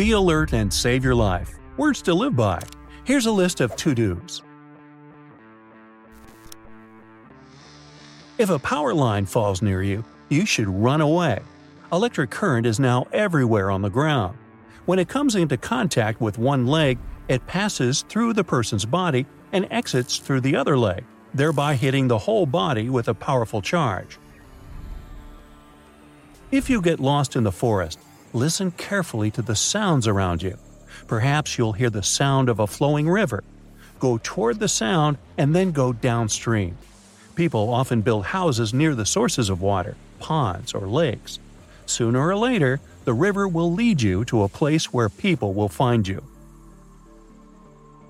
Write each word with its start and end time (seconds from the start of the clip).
Be 0.00 0.12
alert 0.12 0.54
and 0.54 0.72
save 0.72 1.04
your 1.04 1.14
life. 1.14 1.58
Words 1.76 2.00
to 2.04 2.14
live 2.14 2.34
by. 2.34 2.62
Here's 3.04 3.26
a 3.26 3.30
list 3.30 3.60
of 3.60 3.76
to 3.76 3.94
dos. 3.94 4.40
If 8.38 8.48
a 8.48 8.58
power 8.58 8.94
line 8.94 9.26
falls 9.26 9.60
near 9.60 9.82
you, 9.82 10.02
you 10.30 10.46
should 10.46 10.68
run 10.68 11.02
away. 11.02 11.40
Electric 11.92 12.30
current 12.30 12.64
is 12.64 12.80
now 12.80 13.08
everywhere 13.12 13.70
on 13.70 13.82
the 13.82 13.90
ground. 13.90 14.38
When 14.86 14.98
it 14.98 15.10
comes 15.10 15.34
into 15.34 15.58
contact 15.58 16.18
with 16.18 16.38
one 16.38 16.66
leg, 16.66 16.96
it 17.28 17.46
passes 17.46 18.00
through 18.08 18.32
the 18.32 18.42
person's 18.42 18.86
body 18.86 19.26
and 19.52 19.68
exits 19.70 20.16
through 20.16 20.40
the 20.40 20.56
other 20.56 20.78
leg, 20.78 21.04
thereby 21.34 21.74
hitting 21.74 22.08
the 22.08 22.16
whole 22.16 22.46
body 22.46 22.88
with 22.88 23.08
a 23.08 23.12
powerful 23.12 23.60
charge. 23.60 24.18
If 26.50 26.70
you 26.70 26.80
get 26.80 27.00
lost 27.00 27.36
in 27.36 27.44
the 27.44 27.52
forest, 27.52 27.98
listen 28.32 28.70
carefully 28.72 29.30
to 29.32 29.42
the 29.42 29.56
sounds 29.56 30.06
around 30.06 30.42
you. 30.42 30.56
Perhaps 31.06 31.58
you'll 31.58 31.72
hear 31.72 31.90
the 31.90 32.02
sound 32.02 32.48
of 32.48 32.58
a 32.58 32.66
flowing 32.66 33.08
river. 33.08 33.42
Go 33.98 34.18
toward 34.22 34.60
the 34.60 34.68
sound 34.68 35.18
and 35.36 35.54
then 35.54 35.72
go 35.72 35.92
downstream. 35.92 36.76
People 37.34 37.72
often 37.72 38.02
build 38.02 38.26
houses 38.26 38.74
near 38.74 38.94
the 38.94 39.06
sources 39.06 39.50
of 39.50 39.62
water, 39.62 39.96
ponds, 40.18 40.74
or 40.74 40.86
lakes. 40.86 41.38
Sooner 41.86 42.28
or 42.28 42.36
later, 42.36 42.80
the 43.04 43.14
river 43.14 43.48
will 43.48 43.72
lead 43.72 44.02
you 44.02 44.24
to 44.26 44.42
a 44.42 44.48
place 44.48 44.92
where 44.92 45.08
people 45.08 45.52
will 45.52 45.68
find 45.68 46.06
you. 46.06 46.22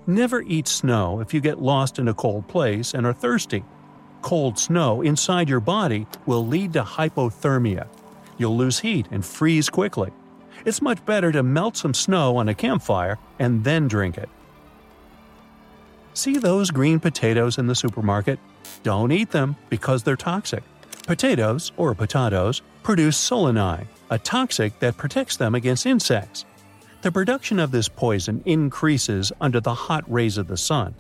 Never 0.06 0.42
eat 0.42 0.66
snow 0.66 1.20
if 1.20 1.32
you 1.32 1.40
get 1.40 1.62
lost 1.62 1.98
in 1.98 2.09
a 2.09 2.14
cold 2.14 2.48
place 2.48 2.95
and 2.95 3.06
are 3.06 3.12
thirsty. 3.12 3.62
Cold 4.23 4.59
snow 4.59 5.02
inside 5.02 5.48
your 5.48 5.60
body 5.60 6.06
will 6.26 6.46
lead 6.46 6.73
to 6.74 6.82
hypothermia. 6.82 7.87
You'll 8.40 8.56
lose 8.56 8.78
heat 8.78 9.06
and 9.10 9.22
freeze 9.22 9.68
quickly. 9.68 10.10
It's 10.64 10.80
much 10.80 11.04
better 11.04 11.30
to 11.30 11.42
melt 11.42 11.76
some 11.76 11.92
snow 11.92 12.38
on 12.38 12.48
a 12.48 12.54
campfire 12.54 13.18
and 13.38 13.62
then 13.64 13.86
drink 13.86 14.16
it. 14.16 14.30
See 16.15 16.38
those 16.38 16.70
green 16.70 17.00
potatoes 17.00 17.59
in 17.59 17.66
the 17.66 17.74
supermarket? 17.74 18.38
Don't 18.82 19.12
eat 19.12 19.30
them 19.30 19.56
because 19.68 20.02
they're 20.02 20.16
toxic. 20.16 20.65
Potatoes, 21.06 21.73
or 21.76 21.95
potatoes, 21.95 22.62
produce 22.82 23.18
solanine, 23.18 23.87
a 24.09 24.18
toxic 24.18 24.78
that 24.78 24.96
protects 24.96 25.37
them 25.37 25.54
against 25.54 25.84
insects. 25.84 26.46
The 27.02 27.12
production 27.12 27.59
of 27.59 27.72
this 27.72 27.88
poison 27.88 28.43
increases 28.46 29.32
under 29.43 29.60
the 29.60 29.74
hot 29.74 30.10
rays 30.10 30.38
of 30.38 30.48
the 30.48 30.56
sun. 30.56 30.95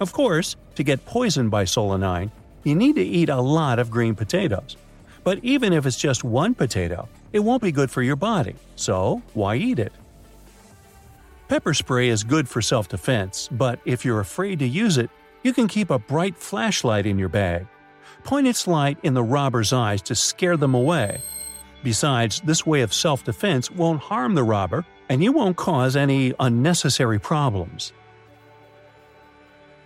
Of 0.00 0.12
course, 0.12 0.56
to 0.74 0.82
get 0.82 1.06
poisoned 1.06 1.52
by 1.52 1.62
solanine, 1.62 2.32
you 2.64 2.74
need 2.74 2.96
to 2.96 3.02
eat 3.02 3.28
a 3.28 3.40
lot 3.40 3.78
of 3.78 3.88
green 3.88 4.16
potatoes. 4.16 4.76
But 5.24 5.38
even 5.42 5.72
if 5.72 5.86
it's 5.86 5.96
just 5.96 6.24
one 6.24 6.54
potato, 6.54 7.08
it 7.32 7.40
won't 7.40 7.62
be 7.62 7.72
good 7.72 7.90
for 7.90 8.02
your 8.02 8.16
body, 8.16 8.54
so 8.76 9.22
why 9.34 9.56
eat 9.56 9.78
it? 9.78 9.92
Pepper 11.48 11.74
spray 11.74 12.08
is 12.08 12.24
good 12.24 12.48
for 12.48 12.62
self 12.62 12.88
defense, 12.88 13.48
but 13.52 13.78
if 13.84 14.04
you're 14.04 14.20
afraid 14.20 14.58
to 14.60 14.66
use 14.66 14.98
it, 14.98 15.10
you 15.42 15.52
can 15.52 15.68
keep 15.68 15.90
a 15.90 15.98
bright 15.98 16.36
flashlight 16.36 17.06
in 17.06 17.18
your 17.18 17.28
bag. 17.28 17.66
Point 18.24 18.46
its 18.46 18.66
light 18.66 18.98
in 19.02 19.14
the 19.14 19.22
robber's 19.22 19.72
eyes 19.72 20.02
to 20.02 20.14
scare 20.14 20.56
them 20.56 20.74
away. 20.74 21.20
Besides, 21.82 22.40
this 22.40 22.64
way 22.64 22.82
of 22.82 22.94
self 22.94 23.24
defense 23.24 23.70
won't 23.70 24.00
harm 24.00 24.34
the 24.34 24.44
robber, 24.44 24.84
and 25.08 25.22
you 25.22 25.32
won't 25.32 25.56
cause 25.56 25.96
any 25.96 26.32
unnecessary 26.40 27.18
problems. 27.18 27.92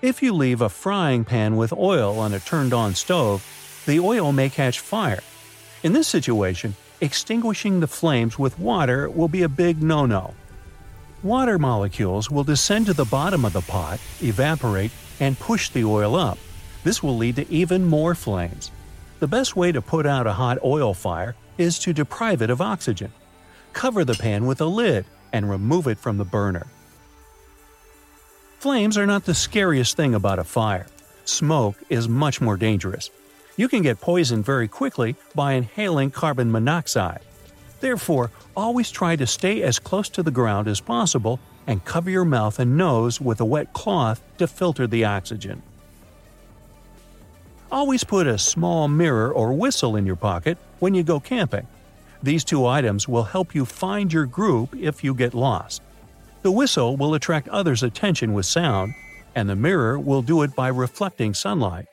If 0.03 0.23
you 0.23 0.35
leave 0.35 0.61
a 0.61 0.69
frying 0.69 1.25
pan 1.25 1.57
with 1.57 1.73
oil 1.73 2.19
on 2.19 2.35
a 2.35 2.39
turned 2.39 2.75
on 2.75 2.95
stove, 2.95 3.45
the 3.87 4.01
oil 4.01 4.33
may 4.33 4.51
catch 4.51 4.81
fire. 4.81 5.21
In 5.83 5.93
this 5.93 6.09
situation, 6.09 6.75
extinguishing 7.01 7.81
the 7.81 7.87
flames 7.87 8.39
with 8.39 8.59
water 8.59 9.09
will 9.09 9.29
be 9.29 9.43
a 9.43 9.49
big 9.49 9.83
no 9.83 10.07
no. 10.07 10.35
Water 11.23 11.59
molecules 11.59 12.31
will 12.31 12.45
descend 12.45 12.87
to 12.87 12.93
the 12.93 13.05
bottom 13.05 13.45
of 13.45 13.53
the 13.53 13.63
pot, 13.63 14.01
evaporate, 14.23 14.91
and 15.19 15.39
push 15.39 15.71
the 15.71 15.85
oil 15.85 16.15
up. 16.15 16.39
This 16.85 17.03
will 17.03 17.17
lead 17.17 17.37
to 17.37 17.51
even 17.51 17.85
more 17.85 18.15
flames. 18.15 18.71
The 19.19 19.27
best 19.27 19.57
way 19.57 19.73
to 19.73 19.81
put 19.81 20.07
out 20.07 20.27
a 20.27 20.33
hot 20.33 20.59
oil 20.63 20.93
fire 20.93 21.35
is 21.57 21.79
to 21.81 21.93
deprive 21.93 22.43
it 22.43 22.51
of 22.51 22.61
oxygen. 22.61 23.13
Cover 23.73 24.05
the 24.05 24.15
pan 24.15 24.47
with 24.47 24.61
a 24.61 24.67
lid 24.67 25.07
and 25.33 25.49
remove 25.49 25.87
it 25.87 25.99
from 25.99 26.19
the 26.19 26.25
burner. 26.25 26.67
Flames 28.59 28.99
are 28.99 29.07
not 29.07 29.25
the 29.25 29.35
scariest 29.35 29.97
thing 29.97 30.15
about 30.15 30.39
a 30.39 30.45
fire. 30.45 30.87
Smoke 31.25 31.77
is 31.89 32.09
much 32.09 32.41
more 32.41 32.57
dangerous. 32.57 33.11
You 33.57 33.69
can 33.69 33.83
get 33.83 34.01
poisoned 34.01 34.45
very 34.45 34.69
quickly 34.69 35.17
by 35.35 35.55
inhaling 35.55 36.11
carbon 36.11 36.53
monoxide. 36.53 37.21
Therefore, 37.81 38.31
always 38.55 38.91
try 38.91 39.17
to 39.17 39.27
stay 39.27 39.63
as 39.63 39.79
close 39.79 40.09
to 40.11 40.23
the 40.23 40.31
ground 40.31 40.69
as 40.69 40.81
possible 40.81 41.41
and 41.67 41.85
cover 41.85 42.11
your 42.11 42.25
mouth 42.25 42.59
and 42.59 42.77
nose 42.77 43.21
with 43.21 43.41
a 43.41 43.45
wet 43.45 43.73
cloth 43.73 44.23
to 44.39 44.47
filter 44.47 44.87
the 44.87 45.05
oxygen. 45.05 45.63
Always 47.73 48.05
put 48.05 48.27
a 48.27 48.39
small 48.39 48.89
mirror 48.89 49.33
or 49.33 49.53
whistle 49.53 49.97
in 49.97 50.07
your 50.07 50.17
pocket 50.17 50.59
when 50.79 50.95
you 50.95 51.03
go 51.03 51.19
camping. 51.19 51.67
These 52.23 52.45
two 52.45 52.67
items 52.67 53.09
will 53.09 53.25
help 53.25 53.55
you 53.55 53.65
find 53.65 54.13
your 54.13 54.27
group 54.27 54.75
if 54.77 55.03
you 55.03 55.15
get 55.15 55.35
lost. 55.35 55.83
The 56.43 56.51
whistle 56.51 56.97
will 56.97 57.15
attract 57.15 57.49
others' 57.49 57.83
attention 57.83 58.33
with 58.35 58.47
sound, 58.47 58.95
and 59.35 59.49
the 59.49 59.57
mirror 59.57 59.99
will 59.99 60.23
do 60.23 60.43
it 60.43 60.55
by 60.55 60.69
reflecting 60.69 61.35
sunlight. 61.35 61.87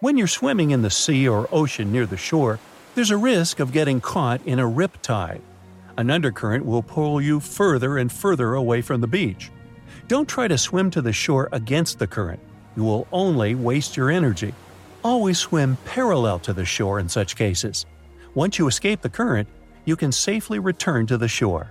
When 0.00 0.18
you're 0.18 0.26
swimming 0.26 0.72
in 0.72 0.82
the 0.82 0.90
sea 0.90 1.26
or 1.26 1.48
ocean 1.50 1.90
near 1.90 2.04
the 2.04 2.18
shore, 2.18 2.58
there's 2.94 3.10
a 3.10 3.16
risk 3.16 3.60
of 3.60 3.72
getting 3.72 4.02
caught 4.02 4.46
in 4.46 4.58
a 4.58 4.66
rip 4.66 5.00
tide. 5.00 5.40
An 5.96 6.10
undercurrent 6.10 6.66
will 6.66 6.82
pull 6.82 7.18
you 7.18 7.40
further 7.40 7.96
and 7.96 8.12
further 8.12 8.52
away 8.52 8.82
from 8.82 9.00
the 9.00 9.06
beach. 9.06 9.50
Don't 10.06 10.28
try 10.28 10.48
to 10.48 10.58
swim 10.58 10.90
to 10.90 11.00
the 11.00 11.14
shore 11.14 11.48
against 11.50 11.98
the 11.98 12.06
current. 12.06 12.40
You 12.76 12.84
will 12.84 13.08
only 13.10 13.54
waste 13.54 13.96
your 13.96 14.10
energy. 14.10 14.52
Always 15.02 15.38
swim 15.38 15.78
parallel 15.86 16.40
to 16.40 16.52
the 16.52 16.66
shore 16.66 16.98
in 16.98 17.08
such 17.08 17.34
cases. 17.34 17.86
Once 18.34 18.58
you 18.58 18.66
escape 18.66 19.00
the 19.00 19.08
current, 19.08 19.48
you 19.86 19.96
can 19.96 20.12
safely 20.12 20.58
return 20.58 21.06
to 21.06 21.16
the 21.16 21.26
shore. 21.26 21.70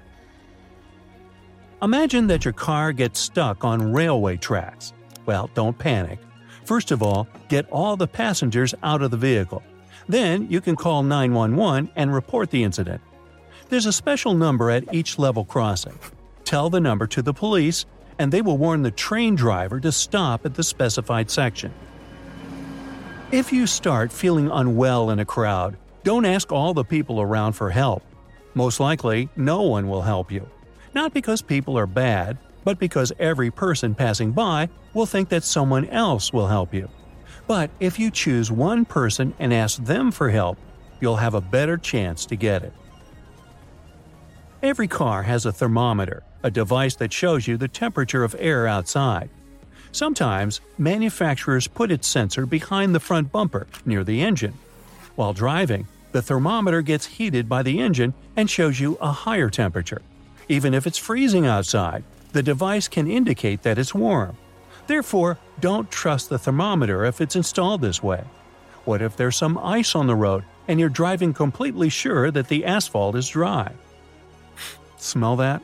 Imagine 1.84 2.26
that 2.26 2.44
your 2.44 2.54
car 2.54 2.92
gets 2.92 3.20
stuck 3.20 3.64
on 3.64 3.94
railway 3.94 4.38
tracks. 4.38 4.94
Well, 5.28 5.52
don't 5.54 5.78
panic. 5.78 6.18
First 6.66 6.92
of 6.92 7.04
all, 7.04 7.28
get 7.48 7.70
all 7.70 7.96
the 7.96 8.08
passengers 8.08 8.74
out 8.82 9.02
of 9.02 9.12
the 9.12 9.18
vehicle. 9.18 9.64
Then 10.08 10.48
you 10.50 10.62
can 10.62 10.76
call 10.76 11.04
911 11.04 11.92
and 11.96 12.14
report 12.14 12.50
the 12.50 12.64
incident. 12.64 13.02
There's 13.70 13.86
a 13.86 13.94
special 13.94 14.34
number 14.34 14.70
at 14.70 14.94
each 14.94 15.18
level 15.18 15.46
crossing. 15.46 15.98
Tell 16.44 16.70
the 16.70 16.80
number 16.80 17.08
to 17.08 17.22
the 17.22 17.34
police, 17.34 17.86
and 18.20 18.32
they 18.32 18.42
will 18.42 18.58
warn 18.58 18.84
the 18.84 18.92
train 18.92 19.36
driver 19.36 19.80
to 19.80 19.92
stop 19.92 20.46
at 20.46 20.56
the 20.56 20.64
specified 20.64 21.30
section. 21.30 21.74
If 23.32 23.52
you 23.52 23.66
start 23.68 24.12
feeling 24.12 24.50
unwell 24.52 25.10
in 25.10 25.20
a 25.20 25.26
crowd, 25.26 25.78
don't 26.04 26.26
ask 26.26 26.52
all 26.52 26.74
the 26.74 26.84
people 26.84 27.20
around 27.20 27.54
for 27.54 27.72
help. 27.72 28.04
Most 28.54 28.80
likely, 28.80 29.30
no 29.36 29.64
one 29.64 29.90
will 29.90 30.04
help 30.04 30.32
you. 30.32 30.48
Not 30.94 31.14
because 31.14 31.42
people 31.42 31.78
are 31.78 31.88
bad, 31.88 32.38
but 32.66 32.78
because 32.78 33.14
every 33.18 33.50
person 33.50 33.96
passing 33.96 34.34
by 34.34 34.68
will 34.94 35.06
think 35.06 35.30
that 35.30 35.46
someone 35.46 35.86
else 35.86 36.34
will 36.34 36.48
help 36.48 36.74
you. 36.74 36.90
But 37.48 37.70
if 37.80 37.98
you 37.98 38.12
choose 38.12 38.52
one 38.52 38.84
person 38.84 39.34
and 39.40 39.54
ask 39.54 39.82
them 39.84 40.12
for 40.12 40.30
help, 40.30 40.58
you'll 41.00 41.16
have 41.16 41.36
a 41.36 41.42
better 41.42 41.78
chance 41.78 42.26
to 42.26 42.36
get 42.36 42.64
it. 42.64 42.74
Every 44.64 44.88
car 44.88 45.24
has 45.24 45.46
a 45.46 45.52
thermometer, 45.52 46.24
a 46.42 46.50
device 46.50 46.96
that 46.96 47.14
shows 47.14 47.48
you 47.48 47.56
the 47.56 47.68
temperature 47.68 48.24
of 48.24 48.36
air 48.40 48.68
outside. 48.68 49.30
Sometimes, 49.92 50.60
manufacturers 50.78 51.68
put 51.68 51.92
its 51.92 52.08
sensor 52.08 52.46
behind 52.46 52.96
the 52.96 53.00
front 53.00 53.32
bumper, 53.32 53.68
near 53.86 54.04
the 54.04 54.22
engine. 54.22 54.54
While 55.16 55.34
driving, 55.34 55.88
the 56.12 56.22
thermometer 56.22 56.82
gets 56.82 57.06
heated 57.06 57.48
by 57.48 57.62
the 57.62 57.80
engine 57.80 58.14
and 58.36 58.50
shows 58.50 58.80
you 58.80 58.96
a 58.96 59.12
higher 59.12 59.50
temperature. 59.50 60.02
Even 60.50 60.74
if 60.74 60.88
it's 60.88 60.98
freezing 60.98 61.46
outside, 61.46 62.04
the 62.36 62.44
device 62.44 62.90
can 62.90 63.08
indicate 63.08 63.62
that 63.62 63.78
it's 63.80 63.96
warm. 63.96 64.36
Therefore, 64.88 65.40
don't 65.62 65.90
trust 65.90 66.28
the 66.28 66.38
thermometer 66.38 67.06
if 67.06 67.22
it's 67.22 67.38
installed 67.38 67.80
this 67.80 68.04
way. 68.04 68.26
What 68.84 69.02
if 69.02 69.16
there's 69.16 69.38
some 69.38 69.58
ice 69.58 69.96
on 69.96 70.06
the 70.06 70.16
road 70.16 70.44
and 70.68 70.78
you're 70.78 70.90
driving 70.90 71.34
completely 71.34 71.88
sure 71.88 72.30
that 72.32 72.50
the 72.50 72.66
asphalt 72.66 73.16
is 73.16 73.30
dry? 73.30 73.72
Smell 74.98 75.38
that? 75.38 75.64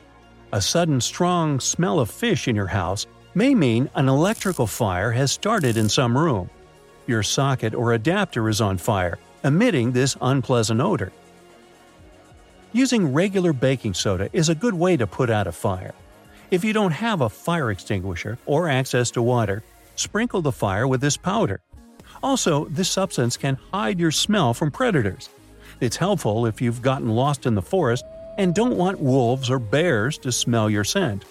A 0.54 0.62
sudden 0.62 1.02
strong 1.02 1.60
smell 1.60 2.00
of 2.00 2.10
fish 2.10 2.48
in 2.48 2.56
your 2.56 2.68
house 2.68 3.06
may 3.34 3.54
mean 3.54 3.90
an 3.94 4.08
electrical 4.08 4.66
fire 4.66 5.12
has 5.12 5.30
started 5.30 5.76
in 5.76 5.90
some 5.90 6.16
room. 6.16 6.48
Your 7.06 7.22
socket 7.22 7.74
or 7.74 7.92
adapter 7.92 8.48
is 8.48 8.62
on 8.62 8.78
fire, 8.78 9.18
emitting 9.44 9.92
this 9.92 10.16
unpleasant 10.22 10.80
odor. 10.80 11.12
Using 12.72 13.12
regular 13.12 13.52
baking 13.52 13.92
soda 13.92 14.30
is 14.32 14.48
a 14.48 14.54
good 14.54 14.72
way 14.72 14.96
to 14.96 15.06
put 15.06 15.28
out 15.28 15.46
a 15.46 15.52
fire. 15.52 15.92
If 16.52 16.64
you 16.64 16.74
don't 16.74 16.92
have 16.92 17.22
a 17.22 17.30
fire 17.30 17.70
extinguisher 17.70 18.36
or 18.44 18.68
access 18.68 19.10
to 19.12 19.22
water, 19.22 19.62
sprinkle 19.96 20.42
the 20.42 20.52
fire 20.52 20.86
with 20.86 21.00
this 21.00 21.16
powder. 21.16 21.62
Also, 22.22 22.66
this 22.66 22.90
substance 22.90 23.38
can 23.38 23.56
hide 23.72 23.98
your 23.98 24.10
smell 24.10 24.52
from 24.52 24.70
predators. 24.70 25.30
It's 25.80 25.96
helpful 25.96 26.44
if 26.44 26.60
you've 26.60 26.82
gotten 26.82 27.08
lost 27.08 27.46
in 27.46 27.54
the 27.54 27.62
forest 27.62 28.04
and 28.36 28.54
don't 28.54 28.76
want 28.76 29.00
wolves 29.00 29.48
or 29.48 29.58
bears 29.58 30.18
to 30.18 30.30
smell 30.30 30.68
your 30.68 30.84
scent. 30.84 31.24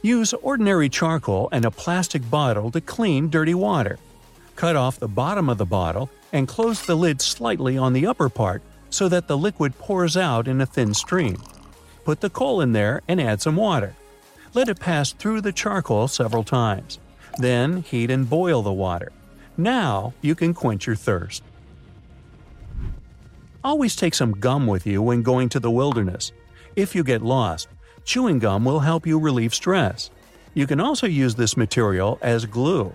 Use 0.00 0.32
ordinary 0.32 0.88
charcoal 0.88 1.48
and 1.50 1.64
a 1.64 1.72
plastic 1.72 2.30
bottle 2.30 2.70
to 2.70 2.80
clean 2.80 3.30
dirty 3.30 3.54
water. 3.54 3.98
Cut 4.54 4.76
off 4.76 5.00
the 5.00 5.08
bottom 5.08 5.48
of 5.48 5.58
the 5.58 5.66
bottle 5.66 6.08
and 6.32 6.46
close 6.46 6.86
the 6.86 6.94
lid 6.94 7.20
slightly 7.20 7.76
on 7.76 7.94
the 7.94 8.06
upper 8.06 8.28
part 8.28 8.62
so 8.90 9.08
that 9.08 9.26
the 9.26 9.36
liquid 9.36 9.76
pours 9.76 10.16
out 10.16 10.46
in 10.46 10.60
a 10.60 10.66
thin 10.66 10.94
stream. 10.94 11.36
Put 12.04 12.20
the 12.20 12.30
coal 12.30 12.60
in 12.60 12.72
there 12.72 13.02
and 13.08 13.20
add 13.20 13.40
some 13.40 13.56
water. 13.56 13.94
Let 14.54 14.68
it 14.68 14.80
pass 14.80 15.12
through 15.12 15.42
the 15.42 15.52
charcoal 15.52 16.08
several 16.08 16.44
times. 16.44 16.98
Then 17.38 17.82
heat 17.82 18.10
and 18.10 18.28
boil 18.28 18.62
the 18.62 18.72
water. 18.72 19.12
Now 19.56 20.14
you 20.20 20.34
can 20.34 20.54
quench 20.54 20.86
your 20.86 20.96
thirst. 20.96 21.42
Always 23.62 23.94
take 23.94 24.14
some 24.14 24.32
gum 24.32 24.66
with 24.66 24.86
you 24.86 25.02
when 25.02 25.22
going 25.22 25.50
to 25.50 25.60
the 25.60 25.70
wilderness. 25.70 26.32
If 26.76 26.94
you 26.94 27.04
get 27.04 27.22
lost, 27.22 27.68
chewing 28.04 28.38
gum 28.38 28.64
will 28.64 28.80
help 28.80 29.06
you 29.06 29.18
relieve 29.18 29.54
stress. 29.54 30.10
You 30.54 30.66
can 30.66 30.80
also 30.80 31.06
use 31.06 31.34
this 31.34 31.56
material 31.56 32.18
as 32.22 32.46
glue. 32.46 32.92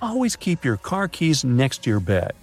Always 0.00 0.36
keep 0.36 0.64
your 0.64 0.76
car 0.76 1.08
keys 1.08 1.44
next 1.44 1.82
to 1.82 1.90
your 1.90 2.00
bed. 2.00 2.34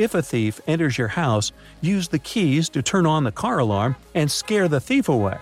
If 0.00 0.14
a 0.14 0.22
thief 0.22 0.62
enters 0.66 0.96
your 0.96 1.08
house, 1.08 1.52
use 1.82 2.08
the 2.08 2.18
keys 2.18 2.70
to 2.70 2.80
turn 2.80 3.04
on 3.04 3.24
the 3.24 3.30
car 3.30 3.58
alarm 3.58 3.96
and 4.14 4.30
scare 4.30 4.66
the 4.66 4.80
thief 4.80 5.10
away. 5.10 5.36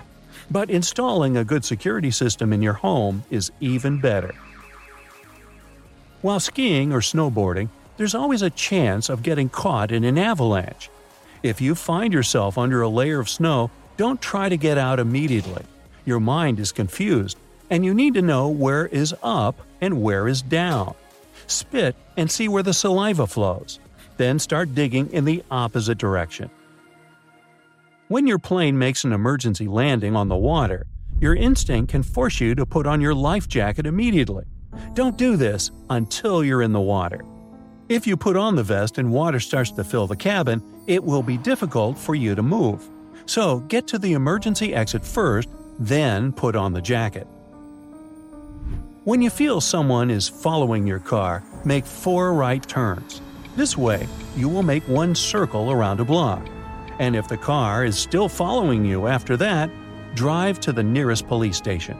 But 0.51 0.69
installing 0.69 1.37
a 1.37 1.45
good 1.45 1.65
security 1.65 2.11
system 2.11 2.53
in 2.53 2.61
your 2.61 2.73
home 2.73 3.23
is 3.31 3.53
even 3.61 4.01
better. 4.01 4.35
While 6.23 6.41
skiing 6.41 6.93
or 6.93 6.99
snowboarding, 6.99 7.69
there's 7.99 8.17
always 8.17 8.43
a 8.43 8.51
chance 8.51 9.09
of 9.09 9.23
getting 9.23 9.49
caught 9.49 9.93
in 9.93 10.03
an 10.03 10.19
avalanche. 10.19 10.91
If 11.45 11.61
you 11.61 11.77
find 11.77 12.13
yourself 12.13 12.59
under 12.59 12.83
a 12.83 12.89
layer 12.89 13.21
of 13.21 13.31
snow, 13.31 13.71
don't 13.97 14.21
try 14.21 14.49
to 14.49 14.57
get 14.57 14.77
out 14.77 14.99
immediately. 14.99 15.67
Your 16.05 16.19
mind 16.19 16.59
is 16.59 16.73
confused, 16.73 17.39
and 17.71 17.85
you 17.85 17.95
need 17.95 18.15
to 18.15 18.23
know 18.23 18.49
where 18.49 18.87
is 18.87 19.15
up 19.23 19.61
and 19.81 20.03
where 20.03 20.27
is 20.27 20.43
down. 20.43 20.97
Spit 21.47 21.95
and 22.17 22.29
see 22.29 22.49
where 22.49 22.65
the 22.65 22.75
saliva 22.75 23.29
flows. 23.29 23.79
Then 24.19 24.39
start 24.39 24.75
digging 24.75 25.11
in 25.13 25.25
the 25.25 25.43
opposite 25.51 25.97
direction. 25.97 26.51
When 28.09 28.27
your 28.27 28.39
plane 28.39 28.79
makes 28.79 29.05
an 29.05 29.13
emergency 29.13 29.67
landing 29.69 30.15
on 30.15 30.29
the 30.29 30.37
water, 30.37 30.87
your 31.21 31.35
instinct 31.35 31.91
can 31.91 32.03
force 32.03 32.41
you 32.41 32.55
to 32.55 32.67
put 32.67 32.87
on 32.87 33.01
your 33.01 33.15
life 33.15 33.49
jacket 33.49 33.87
immediately. 33.87 34.45
Don't 34.95 35.17
do 35.17 35.37
this 35.37 35.71
until 35.91 36.45
you're 36.45 36.63
in 36.63 36.73
the 36.73 36.81
water. 36.81 37.25
If 37.89 38.07
you 38.07 38.17
put 38.17 38.37
on 38.37 38.55
the 38.55 38.63
vest 38.63 38.99
and 38.99 39.11
water 39.11 39.41
starts 39.41 39.71
to 39.73 39.85
fill 39.85 40.07
the 40.07 40.17
cabin, 40.17 40.63
it 40.87 41.03
will 41.03 41.23
be 41.23 41.39
difficult 41.39 41.97
for 41.97 42.15
you 42.15 42.35
to 42.35 42.43
move. 42.43 42.89
So 43.27 43.61
get 43.61 43.87
to 43.89 43.99
the 43.99 44.13
emergency 44.13 44.75
exit 44.75 45.05
first, 45.05 45.49
then 45.79 46.33
put 46.33 46.57
on 46.57 46.73
the 46.73 46.83
jacket. 46.83 47.27
When 49.05 49.23
you 49.23 49.31
feel 49.31 49.61
someone 49.61 50.11
is 50.11 50.29
following 50.29 50.87
your 50.87 50.99
car, 50.99 51.43
make 51.65 51.87
four 51.87 52.35
right 52.35 52.67
turns. 52.67 53.23
This 53.59 53.77
way, 53.77 54.07
you 54.37 54.49
will 54.49 54.63
make 54.63 54.87
one 54.87 55.17
circle 55.17 55.73
around 55.73 55.99
a 55.99 56.05
block 56.05 56.47
and 57.01 57.17
if 57.17 57.27
the 57.27 57.37
car 57.37 57.85
is 57.85 57.99
still 57.99 58.29
following 58.29 58.85
you 58.85 59.09
after 59.09 59.37
that, 59.37 59.69
drive 60.15 60.61
to 60.61 60.73
the 60.73 60.83
nearest 60.85 61.27
police 61.27 61.57
station. 61.57 61.97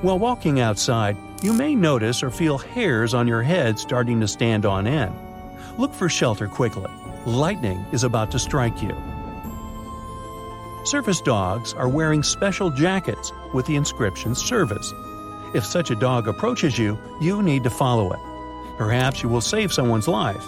While 0.00 0.20
walking 0.20 0.60
outside, 0.60 1.16
you 1.42 1.52
may 1.52 1.74
notice 1.74 2.22
or 2.22 2.30
feel 2.30 2.56
hairs 2.56 3.14
on 3.14 3.26
your 3.26 3.42
head 3.42 3.80
starting 3.80 4.20
to 4.20 4.28
stand 4.28 4.64
on 4.64 4.86
end. 4.86 5.12
Look 5.76 5.92
for 5.92 6.08
shelter 6.08 6.46
quickly. 6.46 6.90
Lightning 7.26 7.84
is 7.90 8.04
about 8.04 8.30
to 8.30 8.38
strike 8.38 8.80
you. 8.80 8.96
Service 10.84 11.20
dogs 11.20 11.74
are 11.74 11.88
wearing 11.88 12.22
special 12.22 12.70
jackets 12.70 13.32
with 13.52 13.66
the 13.66 13.74
inscription 13.74 14.36
Service. 14.36 14.92
If 15.52 15.64
such 15.64 15.90
a 15.90 15.96
dog 15.96 16.28
approaches 16.28 16.78
you, 16.78 16.96
you 17.20 17.42
need 17.42 17.64
to 17.64 17.70
follow 17.70 18.12
it. 18.12 18.29
Perhaps 18.80 19.22
you 19.22 19.28
will 19.28 19.42
save 19.42 19.74
someone's 19.74 20.08
life. 20.08 20.42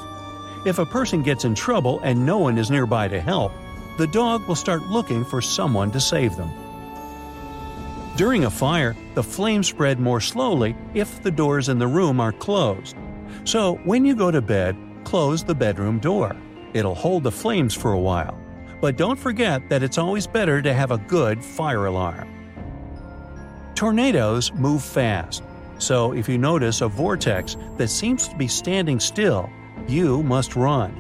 If 0.65 0.79
a 0.79 0.87
person 0.87 1.23
gets 1.23 1.45
in 1.45 1.55
trouble 1.55 2.01
and 2.01 2.25
no 2.25 2.39
one 2.39 2.57
is 2.57 2.71
nearby 2.71 3.07
to 3.09 3.21
help, 3.21 3.53
the 3.99 4.07
dog 4.07 4.49
will 4.49 4.55
start 4.55 4.85
looking 4.85 5.23
for 5.23 5.43
someone 5.43 5.91
to 5.91 6.01
save 6.01 6.35
them. 6.37 6.51
During 8.17 8.47
a 8.47 8.51
fire, 8.51 8.97
the 9.13 9.23
flames 9.23 9.69
spread 9.69 10.01
more 10.01 10.19
slowly 10.19 10.75
if 10.95 11.23
the 11.23 11.31
doors 11.31 11.69
in 11.69 11.79
the 11.79 11.87
room 11.87 12.21
are 12.21 12.33
closed. 12.33 12.97
So, 13.45 13.75
when 13.85 14.07
you 14.07 14.17
go 14.17 14.31
to 14.31 14.41
bed, 14.41 14.79
close 15.05 15.45
the 15.45 15.55
bedroom 15.55 15.99
door. 15.99 16.35
It'll 16.73 16.95
hold 16.95 17.25
the 17.25 17.31
flames 17.31 17.75
for 17.75 17.93
a 17.93 18.01
while. 18.01 18.41
But 18.81 18.97
don't 18.97 19.19
forget 19.19 19.69
that 19.69 19.83
it's 19.83 19.99
always 19.99 20.27
better 20.27 20.63
to 20.63 20.73
have 20.73 20.91
a 20.91 20.97
good 20.97 21.45
fire 21.45 21.85
alarm. 21.85 22.31
Tornadoes 23.75 24.55
move 24.55 24.83
fast, 24.83 25.43
so 25.83 26.13
if 26.13 26.29
you 26.29 26.39
notice 26.39 26.81
a 26.81 26.89
vortex 26.89 27.57
that 27.77 27.89
seems 27.89 28.29
to 28.29 28.37
be 28.37 28.47
standing 28.47 29.01
still, 29.01 29.51
you 29.89 30.23
must 30.23 30.55
run. 30.55 30.97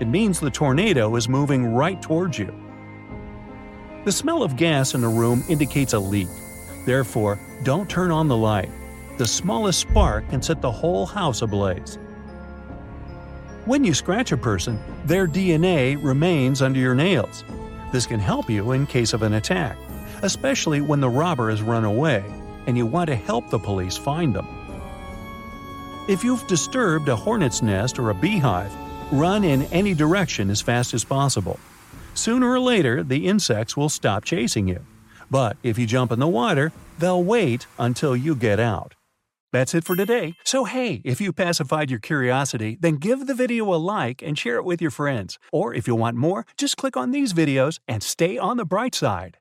It 0.00 0.08
means 0.08 0.40
the 0.40 0.50
tornado 0.50 1.14
is 1.14 1.28
moving 1.28 1.72
right 1.72 2.02
towards 2.02 2.38
you. 2.38 2.52
The 4.04 4.12
smell 4.12 4.42
of 4.42 4.56
gas 4.56 4.94
in 4.94 5.04
a 5.04 5.08
room 5.08 5.44
indicates 5.48 5.92
a 5.92 5.98
leak. 5.98 6.28
Therefore, 6.84 7.38
don't 7.62 7.88
turn 7.88 8.10
on 8.10 8.26
the 8.26 8.36
light. 8.36 8.70
The 9.18 9.26
smallest 9.26 9.78
spark 9.78 10.28
can 10.28 10.42
set 10.42 10.60
the 10.60 10.70
whole 10.70 11.06
house 11.06 11.40
ablaze. 11.40 11.98
When 13.66 13.84
you 13.84 13.94
scratch 13.94 14.32
a 14.32 14.36
person, 14.36 14.82
their 15.04 15.28
DNA 15.28 15.96
remains 16.02 16.60
under 16.60 16.80
your 16.80 16.96
nails. 16.96 17.44
This 17.92 18.04
can 18.04 18.18
help 18.18 18.50
you 18.50 18.72
in 18.72 18.86
case 18.86 19.12
of 19.12 19.22
an 19.22 19.34
attack, 19.34 19.78
especially 20.22 20.80
when 20.80 21.00
the 21.00 21.08
robber 21.08 21.50
has 21.50 21.62
run 21.62 21.84
away 21.84 22.24
and 22.66 22.76
you 22.76 22.86
want 22.86 23.08
to 23.08 23.16
help 23.16 23.50
the 23.50 23.58
police 23.58 23.96
find 23.96 24.34
them. 24.34 24.46
If 26.08 26.22
you've 26.22 26.46
disturbed 26.46 27.08
a 27.08 27.16
hornet's 27.16 27.62
nest 27.62 27.98
or 27.98 28.10
a 28.10 28.14
beehive, 28.14 28.72
run 29.10 29.44
in 29.44 29.62
any 29.64 29.94
direction 29.94 30.50
as 30.50 30.60
fast 30.60 30.94
as 30.94 31.04
possible. 31.04 31.58
Sooner 32.14 32.50
or 32.50 32.60
later, 32.60 33.02
the 33.02 33.26
insects 33.26 33.76
will 33.76 33.88
stop 33.88 34.24
chasing 34.24 34.68
you. 34.68 34.84
But 35.30 35.56
if 35.62 35.78
you 35.78 35.86
jump 35.86 36.12
in 36.12 36.18
the 36.18 36.28
water, 36.28 36.72
they'll 36.98 37.24
wait 37.24 37.66
until 37.78 38.14
you 38.14 38.36
get 38.36 38.60
out. 38.60 38.94
That's 39.52 39.74
it 39.74 39.84
for 39.84 39.94
today. 39.94 40.34
So, 40.44 40.64
hey, 40.64 41.00
if 41.04 41.20
you 41.20 41.32
pacified 41.32 41.88
your 41.88 42.00
curiosity, 42.00 42.76
then 42.80 42.96
give 42.96 43.26
the 43.26 43.34
video 43.34 43.72
a 43.72 43.76
like 43.76 44.20
and 44.20 44.36
share 44.36 44.56
it 44.56 44.64
with 44.64 44.82
your 44.82 44.90
friends. 44.90 45.38
Or 45.52 45.72
if 45.72 45.86
you 45.86 45.94
want 45.94 46.16
more, 46.16 46.44
just 46.56 46.76
click 46.76 46.96
on 46.96 47.12
these 47.12 47.32
videos 47.32 47.78
and 47.86 48.02
stay 48.02 48.36
on 48.36 48.56
the 48.56 48.64
bright 48.64 48.96
side. 48.96 49.38